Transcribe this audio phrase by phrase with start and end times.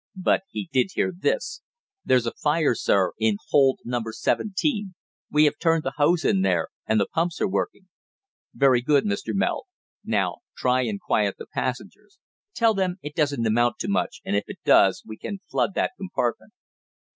[0.17, 1.61] But he did hear this:
[2.03, 4.95] "There's a fire, sir, in hold number seventeen.
[5.29, 7.87] We have turned the hose in there, and the pumps are working."
[8.51, 9.31] "Very good, Mr.
[9.35, 9.65] Meld.
[10.03, 12.17] Now try and quiet the passengers.
[12.55, 15.91] Tell them it doesn't amount to much, and if it does we can flood that
[15.99, 16.53] compartment."